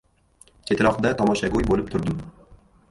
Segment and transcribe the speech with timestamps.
[0.69, 2.27] Chetroqda tomoshago‘y bo‘lib turdim.